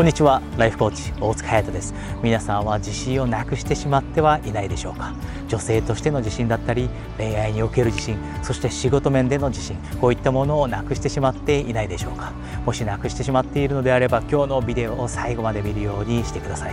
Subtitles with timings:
[0.00, 0.40] こんにちは。
[0.56, 1.92] ライフコーチ大塚隼人です。
[2.22, 5.12] 皆さんは自信をなくしてしまってはいないでしょうか。
[5.46, 6.88] 女性としての自信だったり
[7.18, 12.32] 恋愛における自信そして仕事面での自信こういったものをなくしてしまっていないでしょうか。
[12.64, 16.72] もしなくしてしまっているのであれば今日のビデオを最後まで見るようにしてください。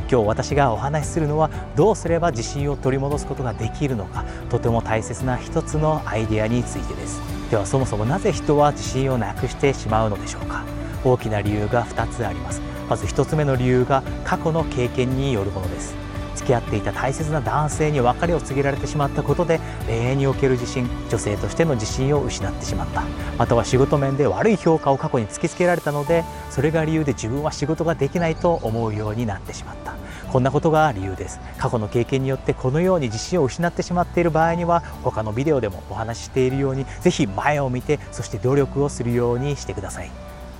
[0.00, 4.26] 今日私がお話しするのはどうすれば自信を取り戻すことができるのか。
[4.50, 7.22] とても大切な一つのアイデアについてです。
[7.50, 10.62] ではそもそもなぜ人は自信をなくしてしまうのでしょうか。
[11.06, 12.60] 大きな理由が2つあります。
[12.88, 15.94] まず1つ目の理由が過去の経験によるものです。
[16.34, 23.02] 付き合っていた大切な男性に別れを告げられてしまったことで恋愛における自信女性としての自信を失ってしまった。
[23.38, 29.94] または仕事面で悪い評価を過去に突きつけられたのでそれが理由で自分は仕事ができないと思うようになってしまった。
[30.30, 31.40] こんなことが理由です。
[31.56, 40.10] 過去の経験によってこのように自信を失ってしまっている場合には他のビデオでもお話ししているようにぜひ前を見てそして努力をするようにしてください。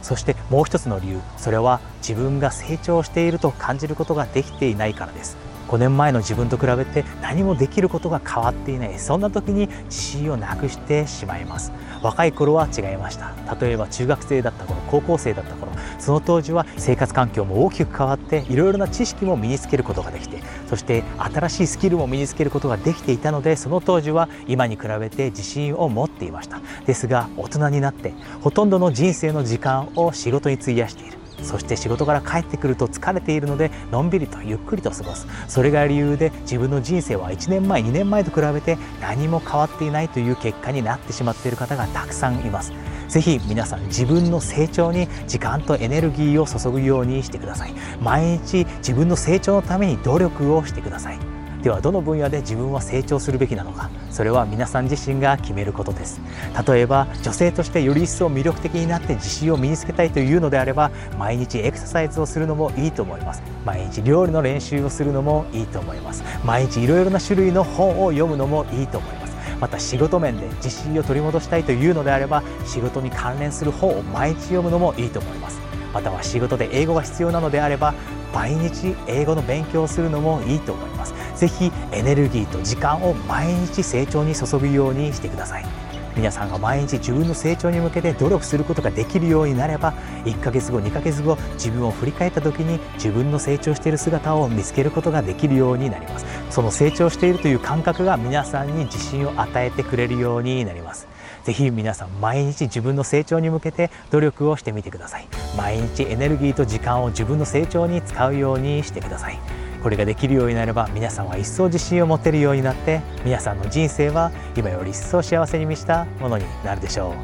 [0.06, 5.36] そしてもう一つの理由それは自分が成長していると感じることができていないからです。
[5.66, 8.96] 5年前の自分と比べて何もできることが変わっていない。
[9.00, 11.72] そんな時に自信をなくしてしまいます。
[12.02, 13.34] 若い頃は違いました。
[13.60, 15.65] 例えば中学生だった頃高校生だった頃
[15.98, 26.60] その当時は生活環境も大きく変わっていろいろな知識も身につけることができてそして新しいスキルも身につけることができていたのでその当時は今に比べて自信を持っていました。
[26.86, 31.18] ですが大人になってほとんどの人生の時間を仕事に費やしている。
[31.42, 35.26] そして仕事から帰ってくると疲れているのでのんびりとゆっくりと過ごす。
[35.48, 42.72] それが理由で自分の人生は1年前2年前と比べて何も変わっていないという結果になってしまっている方がたくさんいます。
[43.08, 47.74] ぜひ皆さん自分の成長に時間とエネルギーを注ぐようにしてください。
[48.00, 51.18] 毎日自分の成長のために努力をしてください。
[51.62, 53.90] ではどの分野で自分は成長するべきなのか。
[54.12, 56.20] それは皆さん自身が決めることです。
[56.66, 63.42] 例えば女性としてより一層魅力的になって自信を身につけたいというのであれば毎日エクササイズをするのもいいと思います。
[63.64, 66.22] 毎日料理の練習をするのもいいと思います。
[66.44, 69.15] 毎日いろいろな種類の本を読むのもいいと思います。
[69.60, 75.60] また仕事面で自信を取り戻したいというのであれば仕事に関連する本を毎日読むのもいいと思います。
[75.92, 77.94] または仕事で英語が必要なのであれば
[78.34, 81.14] 毎日英語の勉強をするのもいいと思います。
[81.36, 85.85] ぜひエネルギーと時間を毎日成長に注ぐようにしてください。
[86.16, 89.92] 皆さんが毎日自分の成長に向けて努力することができるようになれば
[90.24, 96.26] 1ヶ月後2ヶ月後自分を振り返った時に自分の成長している姿を見つけることができるようになります。
[96.50, 101.06] その成長しているという感覚が皆さんに自信を与えてくれるようになります。
[101.44, 105.28] ぜひ皆さん毎日自分の成長に向けて努力をしてみてください。
[105.56, 109.38] 毎日エネルギーと時間を自分の成長に使うようにしてください。
[109.86, 117.14] これができるようになれば皆さんは一層自信を持てるようになって皆さんの人生は今より一層幸せに満ちたものになるでしょ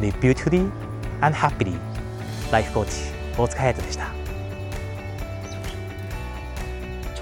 [0.00, 0.02] う。
[0.02, 0.68] Live beautifully
[1.20, 1.78] and happily
[2.50, 4.06] ライフコーチ大塚隼人でした。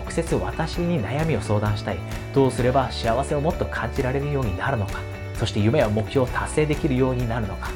[0.03, 1.99] 直接私に悩みを相談したい。
[2.33, 5.01] どうすれば幸せをもっと感じられるようになるのか。
[5.35, 7.69] そして夢や目標を達成できるようになるのか。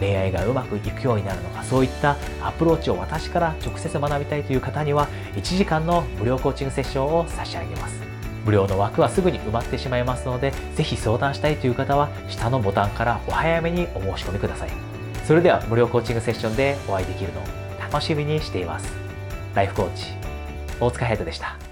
[0.00, 7.96] 恋愛がうまくいくようになるのかそういったアプローチを私から直接学びたいという方には1時間の無料コーチングセッションを差し上げます。
[8.44, 14.70] 無料の枠はすぐに埋まってしまいますのでぜひ相談したいという方は下のボタンからお早めにお申し込みください。
[15.24, 17.44] それでは無料コーチングセッションでお会いできるのを
[17.80, 18.92] 楽しみにしています。
[19.54, 20.12] ライフコーチ
[20.78, 21.65] 大塚隼人でした。